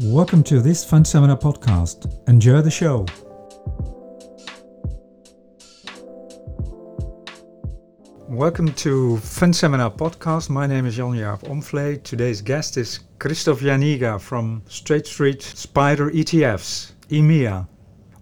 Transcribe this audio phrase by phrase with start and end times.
[0.00, 2.28] Welcome to this Fund Seminar podcast.
[2.28, 3.06] Enjoy the show.
[8.28, 10.50] Welcome to Fund Seminar podcast.
[10.50, 12.02] My name is Jan Jaap Omvlee.
[12.02, 17.66] Today's guest is Krzysztof Janiga from State Street SPDR ETFs, EMEA.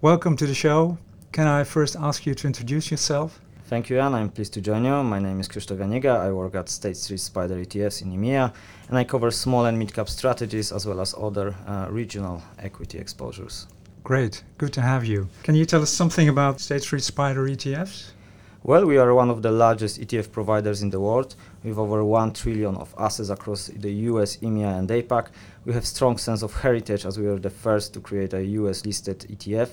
[0.01, 0.97] Welcome to the show.
[1.33, 3.41] Can I first ask you to introduce yourself?
[3.67, 4.13] Thank you, Jan.
[4.13, 5.03] I'm pleased to join you.
[5.03, 6.21] My name is Krzysztof Janiga.
[6.21, 8.53] I work at State Street SPDR ETFs in EMEA,
[8.91, 13.67] and I cover small and mid-cap strategies as well as other uh, regional equity exposures.
[14.03, 15.29] Great, good to have you.
[15.45, 18.11] Can you tell us something about State Street SPDR ETFs?
[18.63, 22.35] Well, we are one of the largest ETF providers in the world with over 1
[22.35, 25.29] trillion of assets across the US, EMEA and APAC.
[25.65, 28.85] We have strong sense of heritage as we were the first to create a US
[28.85, 29.71] listed ETF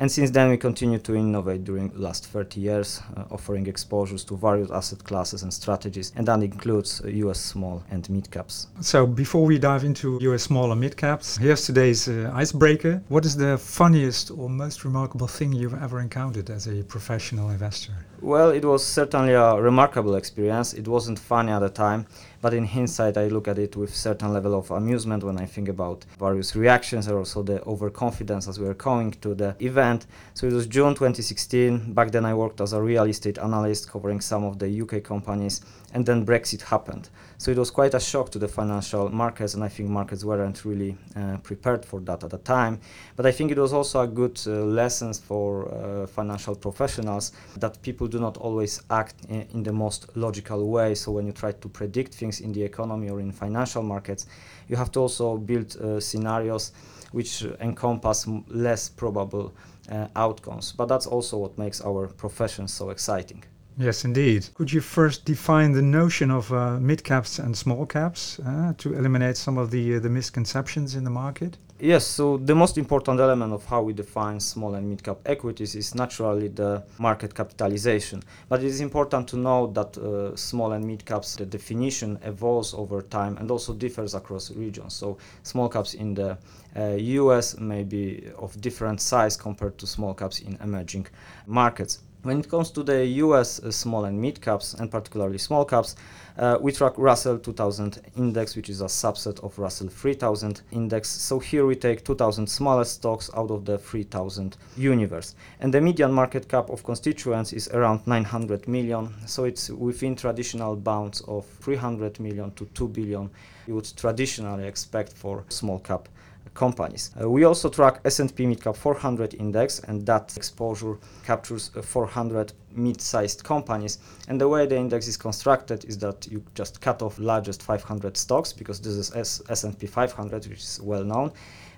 [0.00, 4.24] and since then, we continue to innovate during the last 30 years, uh, offering exposures
[4.24, 8.68] to various asset classes and strategies, and that includes uh, US small and mid caps.
[8.80, 13.02] So, before we dive into US small and mid caps, here's today's uh, icebreaker.
[13.08, 17.92] What is the funniest or most remarkable thing you've ever encountered as a professional investor?
[18.22, 20.72] Well, it was certainly a remarkable experience.
[20.72, 22.06] It wasn't funny at the time,
[22.40, 25.68] but in hindsight, I look at it with certain level of amusement when I think
[25.68, 30.06] about various reactions and also the overconfidence as we were coming to the event.
[30.34, 31.92] So it was June 2016.
[31.92, 35.60] Back then, I worked as a real estate analyst covering some of the UK companies,
[35.92, 37.10] and then Brexit happened.
[37.40, 40.62] So it was quite a shock to the financial markets, and I think markets weren't
[40.64, 42.80] really uh, prepared for that at the time.
[43.16, 47.80] But I think it was also a good uh, lesson for uh, financial professionals that
[47.82, 50.94] people do not always act in, in, the most logical way.
[50.94, 54.26] So when you try to predict things in the economy or in financial markets,
[54.68, 56.70] you have to also build uh, scenarios
[57.10, 59.52] which encompass less probable
[59.90, 60.70] uh, outcomes.
[60.70, 63.42] But that's also what makes our profession so exciting.
[63.76, 64.46] Yes, indeed.
[64.54, 68.94] Could you first define the notion of uh, mid caps and small caps uh, to
[68.94, 71.56] eliminate some of the uh, the misconceptions in the market?
[71.82, 75.74] Yes, so the most important element of how we define small and mid cap equities
[75.74, 78.22] is naturally the market capitalization.
[78.50, 82.74] But it is important to know that uh, small and mid caps, the definition evolves
[82.74, 84.92] over time and also differs across regions.
[84.92, 86.36] So small caps in the
[86.76, 91.06] uh, US may be of different size compared to small caps in emerging
[91.46, 92.00] markets.
[92.22, 95.96] When it comes to the US uh, small and mid caps, and particularly small caps,
[96.36, 101.08] uh, we track Russell 2000 index, which is a subset of Russell 3000 index.
[101.08, 105.34] So here we take 2000 smallest stocks out of the 3000 universe.
[105.60, 109.14] And the median market cap of constituents is around 900 million.
[109.26, 113.30] So it's within traditional bounds of 300 million to 2 billion
[113.66, 116.08] you would traditionally expect for small cap
[116.54, 117.10] companies.
[117.20, 123.44] Uh, we also track S&P Midcap 400 index and that exposure captures uh, 400 mid-sized
[123.44, 123.98] companies.
[124.28, 128.16] And the way the index is constructed is that you just cut off largest 500
[128.16, 131.32] stocks because this is S- S&P 500 which is well known.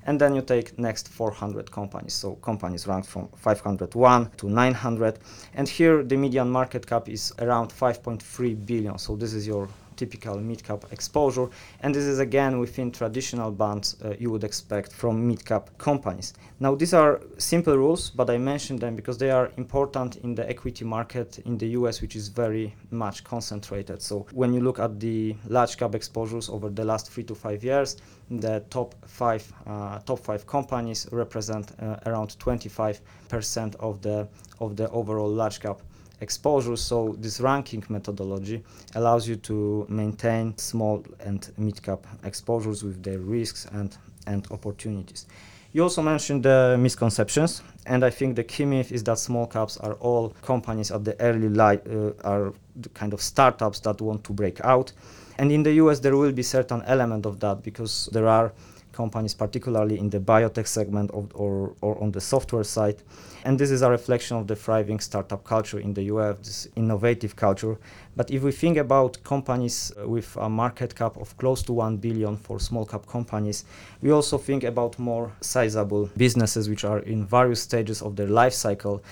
[0.04, 2.14] And then you take next 400 companies.
[2.14, 5.18] So companies rank from 501 to 900
[5.54, 8.98] and here the median market cap is around 5.3 billion.
[8.98, 9.68] So this is your
[10.02, 11.48] typical mid-cap exposure
[11.80, 16.34] and this is again within traditional bands uh, you would expect from mid-cap companies.
[16.58, 20.44] Now these are simple rules but I mentioned them because they are important in the
[20.54, 24.02] equity market in the US which is very much concentrated.
[24.02, 27.62] So when you look at the large cap exposures over the last 3 to 5
[27.62, 27.96] years
[28.30, 34.28] the top 5 uh, top 5 companies represent uh, around 25% of the
[34.60, 35.80] of the overall large cap
[36.22, 36.76] exposure.
[36.76, 38.62] So this ranking methodology
[38.94, 43.96] allows you to maintain small and mid-cap exposures with their risks and,
[44.26, 45.26] and opportunities.
[45.74, 49.78] You also mentioned the misconceptions, and I think the key myth is that small caps
[49.78, 52.52] are all companies at the early light, uh, are
[52.92, 54.92] kind of startups that want to break out.
[55.38, 58.52] And in the US, there will be certain element of that because there are
[58.92, 63.02] companies, particularly in the biotech segment of, or, or on the software side.
[63.44, 67.34] And this is a reflection of the thriving startup culture in the US, this innovative
[67.34, 67.78] culture.
[68.14, 71.96] But if we think about companies uh, with a market cap of close to 1
[71.96, 73.64] billion for small cap companies,
[74.00, 78.52] we also think about more sizable businesses which are in various stages of their life
[78.52, 79.02] cycle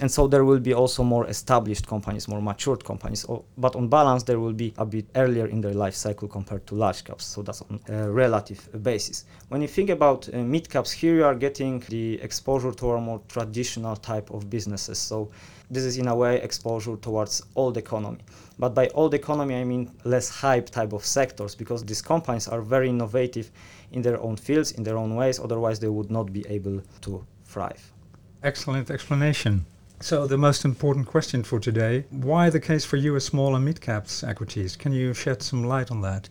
[0.00, 3.26] and so there will be also more established companies, more matured companies.
[3.58, 6.74] but on balance, there will be a bit earlier in their life cycle compared to
[6.74, 7.24] large caps.
[7.24, 9.24] So that's on a relative basis.
[9.48, 13.00] When you think about uh, mid caps, here you are getting the exposure to a
[13.00, 14.98] more traditional type of businesses.
[14.98, 15.30] So
[15.70, 18.18] this is in a way exposure towards old economy.
[18.58, 22.62] But by old economy, I mean less hype type of sectors because these companies are
[22.62, 23.50] very innovative
[23.92, 25.38] in their own fields, in their own ways.
[25.38, 27.92] Otherwise, they would not be able to thrive.
[28.42, 29.66] Excellent explanation.
[30.02, 33.82] So, the most important question for today why the case for US small and mid
[33.82, 34.74] caps equities?
[34.74, 36.30] Can you shed some light on that?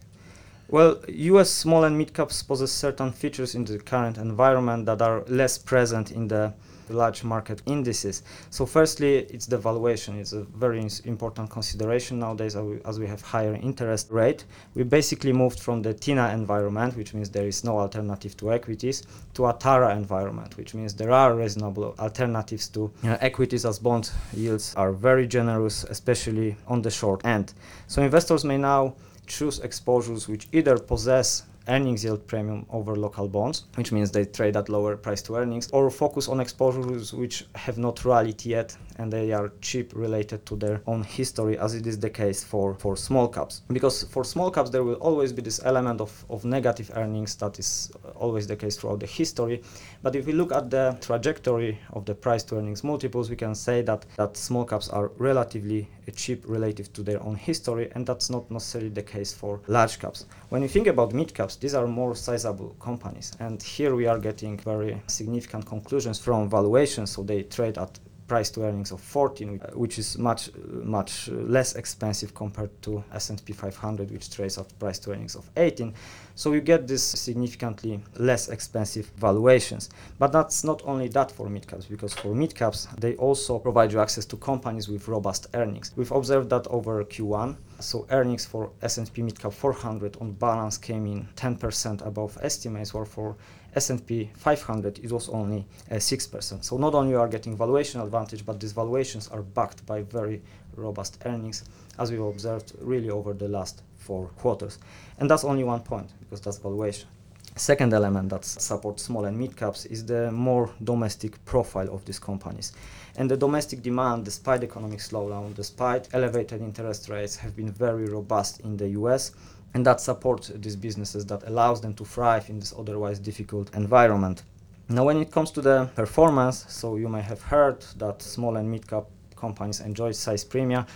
[0.69, 5.23] Well, US small and mid caps possess certain features in the current environment that are
[5.27, 6.53] less present in the
[6.89, 8.23] large market indices.
[8.49, 10.19] So, firstly, it's the valuation.
[10.19, 14.45] It's a very important consideration nowadays as we have higher interest rate.
[14.75, 19.03] We basically moved from the TINA environment, which means there is no alternative to equities,
[19.33, 24.73] to a TARA environment, which means there are reasonable alternatives to equities as bond yields
[24.75, 27.53] are very generous, especially on the short end.
[27.87, 28.95] So, investors may now
[29.27, 34.57] choose exposures which either possess earnings yield premium over local bonds, which means they trade
[34.57, 39.11] at lower price to earnings, or focus on exposures which have not rallied yet and
[39.13, 42.97] they are cheap related to their own history, as it is the case for, for
[42.97, 43.61] small caps.
[43.71, 47.57] Because for small caps, there will always be this element of, of negative earnings that
[47.57, 49.63] is always the case throughout the history.
[50.03, 53.55] But if we look at the trajectory of the price to earnings multiples, we can
[53.55, 58.29] say that, that small caps are relatively cheap relative to their own history, and that's
[58.29, 60.25] not necessarily the case for large caps.
[60.49, 64.19] When you think about mid caps, these are more sizable companies, and here we are
[64.19, 67.11] getting very significant conclusions from valuations.
[67.11, 70.51] So they trade at price to earnings of 14, which is much
[70.83, 75.93] much less expensive compared to S&P 500, which trades at price to earnings of 18.
[76.35, 79.89] So you get this significantly less expensive valuations.
[80.19, 84.25] But that's not only that for midcaps, because for midcaps they also provide you access
[84.25, 85.91] to companies with robust earnings.
[85.97, 87.57] We've observed that over Q1.
[87.79, 93.35] So earnings for S&P Midcap 400 on balance came in 10% above estimates, or for
[93.75, 96.63] S&P 500 it was only uh, 6%.
[96.63, 100.41] So not only are getting valuation advantage, but these valuations are backed by very
[100.75, 101.63] robust earnings,
[101.97, 104.79] as we've observed really over the last four quarters.
[105.19, 107.07] And that's only one point, because that's valuation.
[107.55, 112.19] Second element that supports small and mid caps is the more domestic profile of these
[112.19, 112.71] companies.
[113.17, 118.61] And the domestic demand, despite economic slowdown, despite elevated interest rates, have been very robust
[118.61, 119.31] in the US
[119.73, 124.43] and that supports these businesses that allows them to thrive in this otherwise difficult environment.
[124.89, 128.69] Now, when it comes to the performance, so you may have heard that small and
[128.69, 129.05] mid cap
[129.35, 130.87] companies enjoy size premia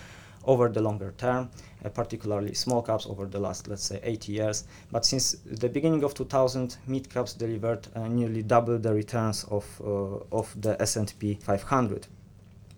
[0.46, 1.50] over the longer term,
[1.86, 4.64] uh, particularly small caps over the last, let's say, 80 years.
[4.92, 9.66] But since the beginning of 2000, mid caps delivered uh, nearly double the returns of,
[9.82, 12.08] uh, of the S&P 500.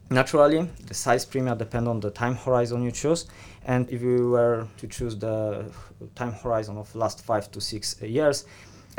[0.09, 3.25] Naturally, the size premium depend on the time horizon you choose,
[3.65, 5.65] and if you were to choose the
[6.13, 8.45] time horizon of last five to six years,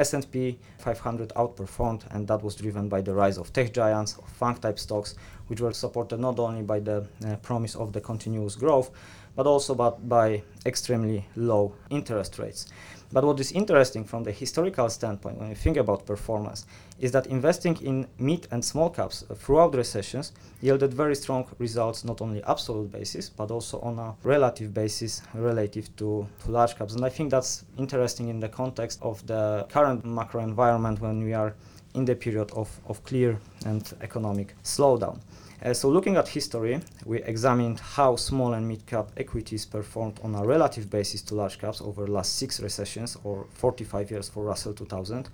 [0.01, 4.81] S&P 500 outperformed, and that was driven by the rise of tech giants, of FANG-type
[4.81, 5.15] stocks,
[5.47, 8.91] which were supported not only by the uh, promise of the continuous growth,
[9.37, 12.67] but also by, by extremely low interest rates.
[13.13, 16.67] But what is interesting from the historical standpoint, when you think about performance,
[16.99, 22.05] is that investing in mid and small caps uh, throughout recessions yielded very strong results,
[22.05, 26.95] not only absolute basis, but also on a relative basis relative to, to large caps.
[26.95, 31.33] And I think that's interesting in the context of the current macro environment when we
[31.33, 31.55] are
[31.95, 35.21] in the period of, of clear and economic slowdown.
[35.65, 40.45] Uh, so looking at history, we examined how small and mid-cap equities performed on a
[40.45, 45.29] relative basis to large caps over last six recessions or 45 years for Russell 2000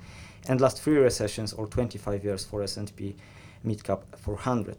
[0.48, 3.16] and last three recessions or 25 years for S&P
[3.64, 4.76] mid-cap 400.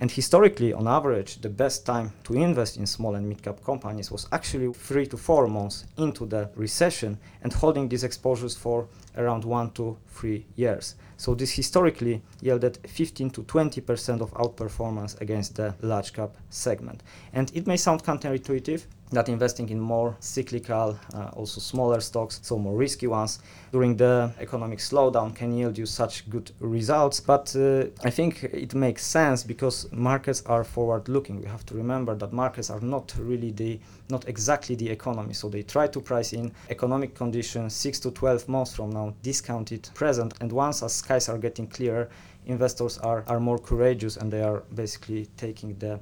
[0.00, 4.26] And historically, on average, the best time to invest in small and mid-cap companies was
[4.32, 9.70] actually three to four months into the recession and holding these exposures for around one
[9.72, 10.96] to three years.
[11.16, 17.02] So this historically yielded 15 to 20% of outperformance against the large cap segment.
[17.32, 18.82] And it may sound counterintuitive,
[19.14, 23.38] that investing in more cyclical, uh, also smaller stocks, so more risky ones,
[23.72, 27.20] during the economic slowdown can yield you such good results.
[27.20, 31.40] But uh, I think it makes sense because markets are forward looking.
[31.40, 33.80] We have to remember that markets are not really the,
[34.10, 35.34] not exactly the economy.
[35.34, 39.88] So they try to price in economic conditions 6 to 12 months from now, discounted
[39.94, 40.34] present.
[40.40, 42.08] And once as skies are getting clearer,
[42.46, 45.98] investors are, are more courageous and they are basically taking the,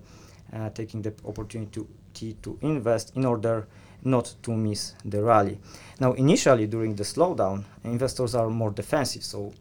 [0.52, 3.66] uh, taking the opportunity to to invest in order
[4.04, 5.58] not to miss the rally.
[6.00, 9.24] Now, initially during the slowdown, investors are more defensive.
[9.24, 9.52] So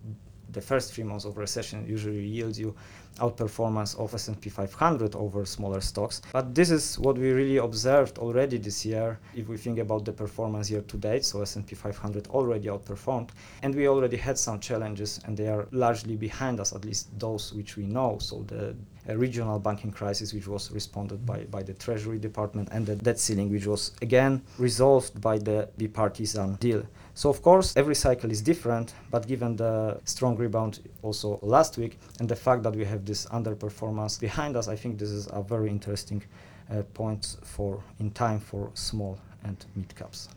[0.51, 2.75] the first three months of recession usually yields you
[3.19, 6.21] outperformance of S&P 500 over smaller stocks.
[6.31, 10.13] But this is what we really observed already this year if we think about the
[10.13, 11.25] performance year to date.
[11.25, 13.29] So S&P 500 already outperformed
[13.61, 17.53] and we already had some challenges and they are largely behind us, at least those
[17.53, 18.17] which we know.
[18.19, 18.75] So the
[19.07, 23.51] regional banking crisis which was responded by, by the Treasury Department and the debt ceiling
[23.51, 26.83] which was again resolved by the bipartisan deal.
[27.13, 31.99] So of course every cycle is different, but given the strong rebound also last week
[32.19, 35.41] and the fact that we have this underperformance behind us, I think this is a
[35.41, 36.23] very interesting
[36.69, 40.29] uh, point for in time for small and mid caps.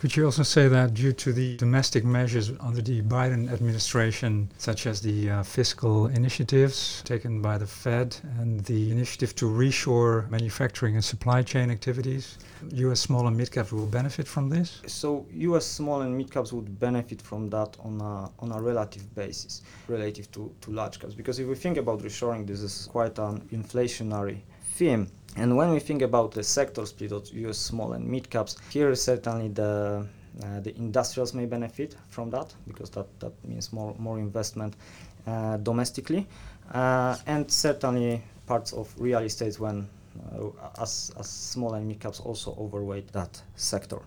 [0.00, 4.86] Could you also say that due to the domestic measures under the Biden administration, such
[4.86, 10.94] as the uh, fiscal initiatives taken by the Fed and the initiative to reshore manufacturing
[10.94, 12.38] and supply chain activities,
[12.72, 14.80] US small and mid caps will benefit from this?
[14.86, 19.14] So US small and mid caps would benefit from that on a, on a relative
[19.14, 21.12] basis relative to, to large caps.
[21.12, 24.40] Because if we think about reshoring, this is quite an inflationary
[24.80, 25.06] theme.
[25.36, 28.94] And when we think about the sector split of US small and mid caps, here
[28.94, 30.06] certainly the
[30.42, 34.74] uh, the industrials may benefit from that because that, that means more more investment
[35.26, 36.26] uh, domestically,
[36.72, 39.86] uh, and certainly parts of real estate when
[40.32, 44.00] uh, as, as small and mid caps also overweight that sector.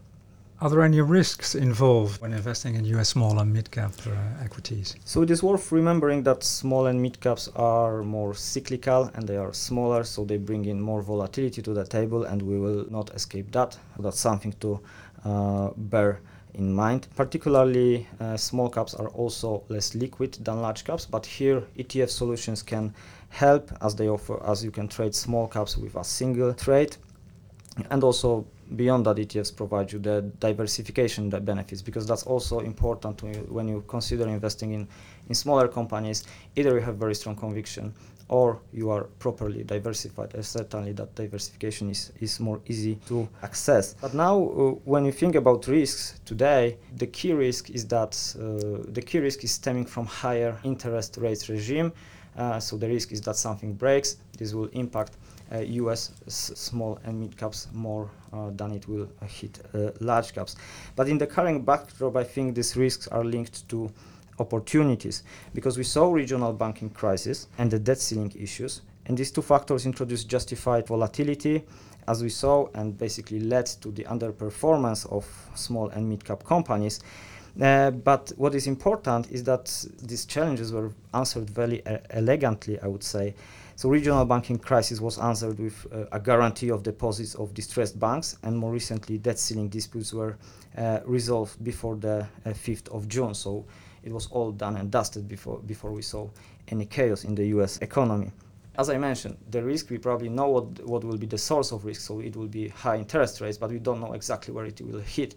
[0.62, 4.12] Are there any risks involved when investing in US small and mid cap uh,
[4.44, 4.96] equities?
[5.04, 9.36] So it is worth remembering that small and mid caps are more cyclical and they
[9.36, 13.10] are smaller, so they bring in more volatility to the table, and we will not
[13.14, 13.78] escape that.
[14.00, 14.80] That's something to
[15.26, 16.22] uh, bear
[16.54, 17.08] in mind.
[17.16, 22.62] Particularly, uh, small caps are also less liquid than large caps, but here ETF solutions
[22.62, 22.94] can
[23.30, 26.96] help as they offer, as you can trade small caps with a single trade,
[27.90, 28.46] and also
[28.76, 33.84] beyond that ETFs provide you the diversification that benefits because that's also important when you
[33.88, 34.88] consider investing in,
[35.30, 36.24] in smaller companies.
[36.56, 37.94] Either you have very strong conviction
[38.30, 43.96] or you are properly diversified and certainly that diversification is, is more easy to access.
[43.96, 48.92] But now uh, when you think about risks today the key risk is that uh,
[48.92, 51.92] the key risk is stemming from higher interest rates regime.
[52.36, 55.18] Uh, so the risk is that something breaks this will impact
[55.52, 59.60] US uh, small and mid caps more uh, than it will uh, hit
[60.00, 60.56] large caps.
[60.96, 63.92] But in the current backdrop, I think these risks are linked to
[64.40, 65.24] opportunities
[65.54, 69.86] because we saw regional banking crisis and the debt ceiling issues and these two factors
[69.86, 71.64] introduced justified volatility
[72.08, 77.00] as we saw and basically led to the underperformance of small and mid cap companies
[77.62, 82.88] uh, but what is important is that these challenges were answered very uh, elegantly i
[82.88, 83.34] would say
[83.76, 88.38] so regional banking crisis was answered with uh, a guarantee of deposits of distressed banks,
[88.44, 90.38] and more recently, debt ceiling disputes were
[90.78, 93.34] uh, resolved before the uh, 5th of June.
[93.34, 93.66] So
[94.04, 96.30] it was all done and dusted before before we saw
[96.68, 97.78] any chaos in the U.S.
[97.80, 98.32] economy.
[98.76, 101.86] As I mentioned, the risk we probably know what what will be the source of
[101.86, 102.02] risk.
[102.02, 105.00] So it will be high interest rates, but we don't know exactly where it will
[105.00, 105.36] hit.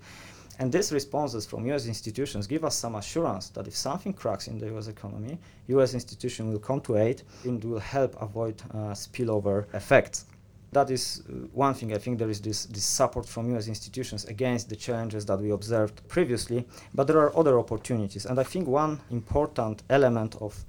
[0.59, 4.59] And these responses from US institutions give us some assurance that if something cracks in
[4.59, 9.67] the US economy, US institutions will come to aid and will help avoid uh, spillover
[9.75, 10.27] effects.
[10.73, 11.95] That is uh, one thing.
[11.95, 15.51] I think there is this, this support from US institutions against the challenges that we
[15.51, 18.27] observed previously, but there are other opportunities.
[18.27, 20.65] And I think one important element of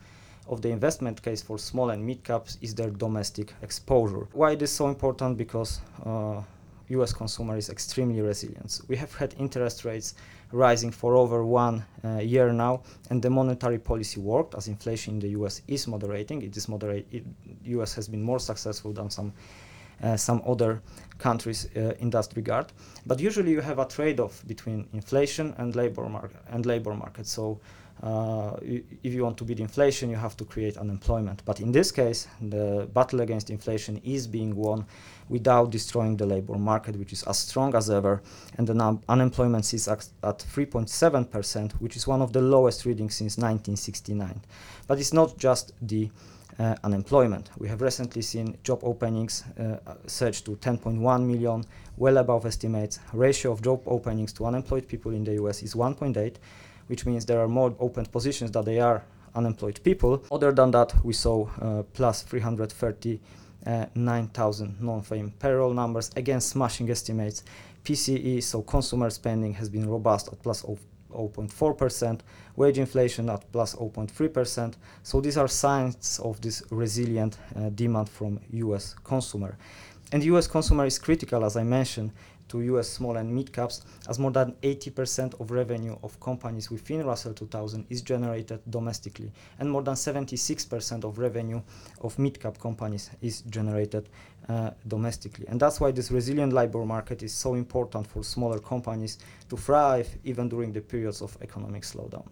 [0.49, 4.27] of the investment case for small and mid caps is their domestic exposure.
[4.31, 5.37] Why it is so important?
[5.37, 6.41] Because uh,
[6.89, 8.81] US consumer is extremely resilient.
[8.87, 10.15] We have had interest rates
[10.51, 15.19] rising for over one uh, year now, and the monetary policy worked as inflation in
[15.19, 16.41] the US is moderating.
[16.41, 17.07] It is moderate.
[17.11, 17.25] It,
[17.63, 19.33] US has been more successful than some
[20.03, 20.81] uh, some other
[21.17, 22.71] countries uh, in that regard.
[23.07, 27.25] But usually you have a trade-off between inflation and labor market and labor market.
[27.25, 27.59] So
[28.03, 31.43] if you want to beat inflation, you have to create unemployment.
[31.45, 34.85] But in this case, the battle against inflation is being won
[35.29, 38.21] without destroying the labor market, which is as strong as ever,
[38.57, 43.15] and the num- unemployment is at, at 3.7%, which is one of the lowest readings
[43.15, 44.41] since 1969.
[44.87, 46.09] But it's not just the
[46.59, 47.49] uh, unemployment.
[47.57, 49.77] We have recently seen job openings uh,
[50.07, 51.63] surge to 10.1 million,
[51.97, 52.99] well above estimates.
[53.13, 56.35] Ratio of job openings to unemployed people in the US is 1.8
[56.87, 59.01] which means there are more open positions than there are
[59.35, 60.23] unemployed people.
[60.31, 67.43] Other than that, we saw uh, plus 339,000 non-farm payroll numbers, again smashing estimates.
[67.83, 72.19] PCE, so consumer spending, has been robust at plus 0.4%,
[72.55, 74.73] wage inflation at plus 0.3%.
[75.03, 79.57] So these are signs of this resilient uh, demand from US consumer.
[80.11, 82.11] And US consumer is critical, as I mentioned,
[82.49, 87.05] to US small and mid caps, as more than 80% of revenue of companies within
[87.05, 91.61] Russell 2000 is generated domestically, and more than 76% of revenue
[92.01, 94.09] of mid cap companies is generated
[94.49, 95.45] uh, domestically.
[95.47, 99.17] And that's why this resilient labor market is so important for smaller companies
[99.49, 102.27] to thrive even during the periods of economic slowdown.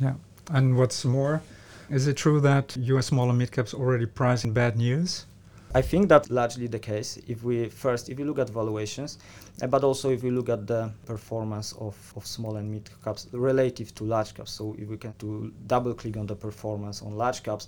[0.00, 0.14] Yeah,
[0.50, 1.42] and what's more,
[1.90, 5.26] is it true that US small and mid caps already price in bad news?
[5.74, 7.18] I think that's largely the case.
[7.26, 9.18] If we first, if you look at valuations,
[9.60, 13.28] uh, but also if we look at the performance of, of small and mid caps
[13.32, 14.52] relative to large caps.
[14.52, 17.66] So if we can to double click on the performance on large caps,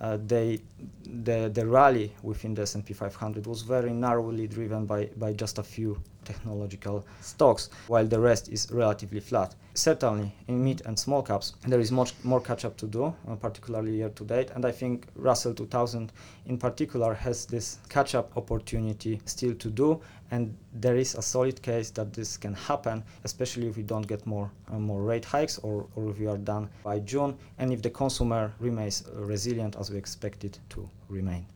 [0.00, 0.60] uh, they
[1.04, 5.62] the the rally within the S&P 500 was very narrowly driven by by just a
[5.62, 9.54] few technological stocks, while the rest is relatively flat.
[9.74, 13.36] Certainly, in mid and small caps, there is much more catch up to do, uh,
[13.36, 14.50] particularly year to date.
[14.50, 16.12] And I think Russell 2000
[16.46, 20.00] in particular has this catch up opportunity still to do.
[20.32, 24.26] And there is a solid case that this can happen, especially if we don't get
[24.26, 27.82] more uh, more rate hikes or, or if we are done by June, and if
[27.82, 31.46] the consumer remains resilient as we expect it to remain.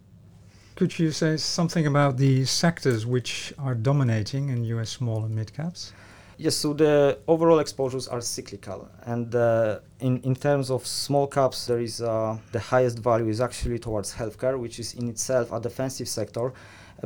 [0.77, 5.53] Could you say something about the sectors which are dominating in US small and mid
[5.53, 5.93] caps?
[6.37, 11.67] Yes, so the overall exposures are cyclical, and uh, in in terms of small caps,
[11.67, 15.61] there is uh, the highest value is actually towards healthcare, which is in itself a
[15.61, 16.53] defensive sector,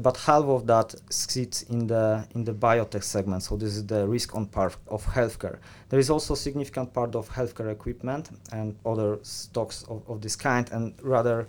[0.00, 3.42] but half of that sits in the in the biotech segment.
[3.42, 5.58] So this is the risk on part of healthcare.
[5.90, 10.36] There is also a significant part of healthcare equipment and other stocks of, of this
[10.36, 11.46] kind, and rather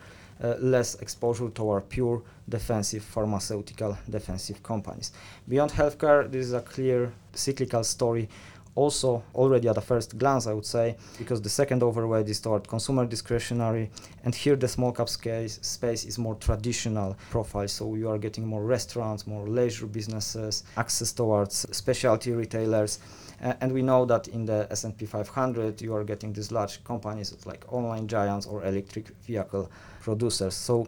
[0.60, 5.12] less exposure toward pure defensive pharmaceutical defensive companies.
[5.48, 8.30] Beyond healthcare, this is a clear cyclical story.
[8.76, 12.68] Also, already at a first glance, I would say, because the second overweight is toward
[12.68, 13.90] consumer discretionary,
[14.24, 17.68] and here the small cap case, space is more traditional profile.
[17.68, 23.72] So you are getting more restaurants, more leisure businesses, access towards specialty retailers, uh, and
[23.72, 28.08] we know that in the S&P 500, you are getting these large companies like online
[28.08, 30.56] giants or electric vehicle producers.
[30.56, 30.88] So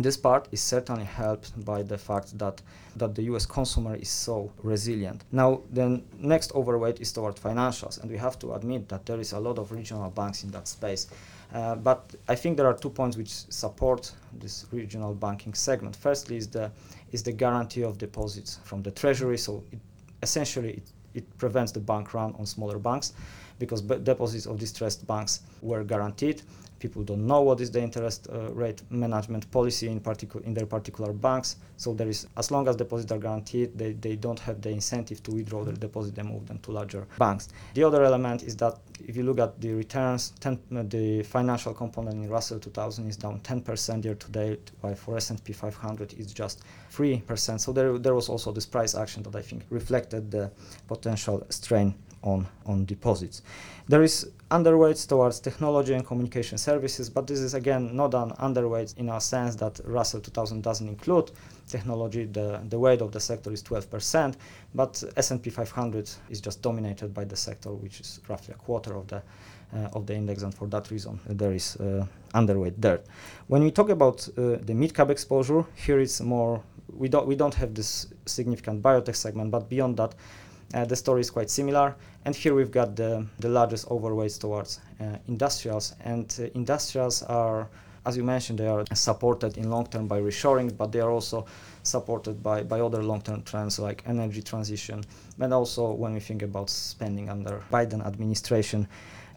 [0.00, 2.62] this part is certainly helped by the fact that
[2.96, 5.24] that the US consumer is so resilient.
[5.32, 9.32] Now the next overweight is toward financials and we have to admit that there is
[9.32, 11.08] a lot of regional banks in that space.
[11.52, 15.96] Uh, but I think there are two points which support this regional banking segment.
[15.96, 16.70] Firstly is the
[17.12, 19.80] is the guarantee of deposits from the treasury so it,
[20.22, 23.12] essentially it it prevents the bank run on smaller banks
[23.58, 26.42] because deposits of distressed banks were guaranteed
[26.78, 30.66] people don't know what is the interest uh, rate management policy in particular in their
[30.66, 31.56] particular banks.
[31.76, 35.22] So there is as long as deposits are guaranteed they, they don't have the incentive
[35.24, 37.48] to withdraw their deposit and move them to larger banks.
[37.74, 41.72] The other element is that if you look at the returns 10, uh, the financial
[41.74, 46.32] component in russell 2000 is down 10% year to date while for s&p 500 it's
[46.32, 50.50] just 3% so there, there was also this price action that i think reflected the
[50.86, 53.42] potential strain on, on deposits.
[53.88, 58.96] There is underweights towards technology and communication services, but this is again not an underweight
[58.96, 61.30] in a sense that Russell 2000 doesn't include
[61.68, 62.24] technology.
[62.24, 64.36] The, the weight of the sector is 12%,
[64.74, 69.06] but S&P 500 is just dominated by the sector, which is roughly a quarter of
[69.08, 69.22] the
[69.74, 73.00] uh, of the index, and for that reason there is uh, underweight there.
[73.48, 77.36] When we talk about uh, the mid cap exposure, here it's more we don't we
[77.36, 80.16] don't have this significant biotech segment, but beyond that uh,
[80.84, 81.96] the story is quite similar.
[82.24, 85.94] And here we've got the, the largest overweights towards uh, industrials.
[86.04, 87.68] And uh, industrials are,
[88.04, 91.46] as you mentioned, they are supported in long term by reshoring, but they are also
[91.82, 95.02] supported by, by other long term trends like energy transition,
[95.40, 98.86] and also when we think about spending under Biden administration.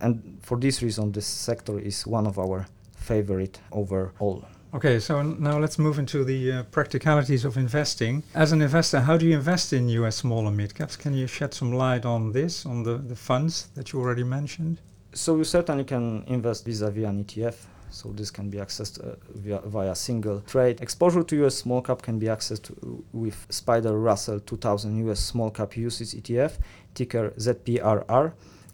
[0.02, 2.65] And for this reason, this sector is one of our
[2.96, 4.44] favorite overall.
[4.74, 8.24] Okay, so now let's move into the uh, practicalities of investing.
[8.34, 10.96] As an investor, how do you invest in US small and mid caps?
[10.96, 14.80] Can you shed some light on this, on the, the funds that you already mentioned?
[15.12, 17.56] So you certainly can invest vis-a-vis an ETF.
[17.90, 20.80] So this can be accessed uh, via, via single trade.
[20.80, 22.72] Exposure to US small cap can be accessed
[23.12, 26.60] with SPDR Russell 2000 US small cap UCITS ETF,
[26.96, 28.32] ticker ZPRR.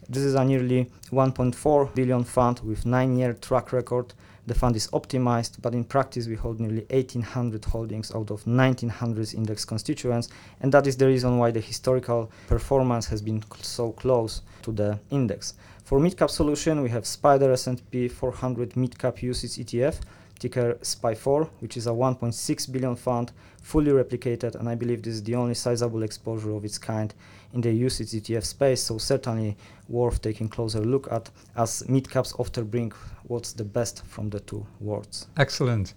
[0.07, 4.13] This is a nearly 1.4 billion fund with nine-year track record
[4.47, 9.33] the fund is optimized, but in practice we hold nearly 1800 holdings out of 1900
[9.33, 10.29] index constituents,
[10.61, 14.97] and that is the reason why the historical performance has been so close to the
[15.11, 15.53] index.
[15.83, 19.99] For mid-cap solution, we have SPDR S&P 400 mid-cap UCITS ETF,
[20.39, 25.23] ticker SPY4, which is a 1.6 billion fund, fully replicated, and I believe this is
[25.23, 27.13] the only sizable exposure of its kind
[27.53, 29.57] in the UCITS ETF space, so certainly
[29.89, 32.91] worth taking closer look at as mid-caps often bring
[33.23, 35.27] what's the best from the two worlds.
[35.37, 35.93] Excellent.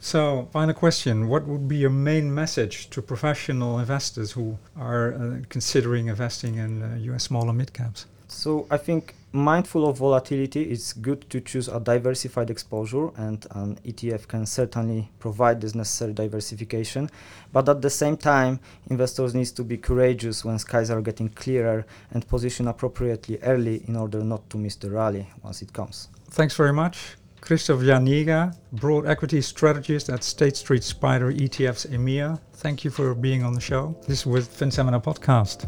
[0.00, 5.38] So, final question What would be your main message to professional investors who are uh,
[5.48, 8.06] considering investing in uh, US small and mid caps?
[8.28, 13.78] So, I think mindful of volatility, it's good to choose a diversified exposure, and an
[13.84, 17.10] ETF can certainly provide this necessary diversification.
[17.52, 18.60] But at the same time,
[18.90, 23.96] investors need to be courageous when skies are getting clearer and position appropriately early in
[23.96, 26.08] order not to miss the rally once it comes.
[26.30, 27.16] Thanks very much.
[27.40, 32.40] Krzysztof Janiga, broad equity strategist at State Street SPDR ETFs EMEA.
[32.54, 33.96] Thank you for being on the show.
[34.06, 35.66] This was Fund Seminar Podcast.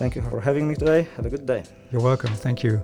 [0.00, 1.06] Thank you for having me today.
[1.16, 1.62] Have a good day.
[1.92, 2.32] You're welcome.
[2.32, 2.82] Thank you.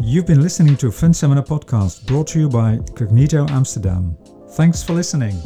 [0.00, 4.16] You've been listening to Fund Seminar Podcast brought to you by Cognito Amsterdam.
[4.50, 5.36] Thanks for listening.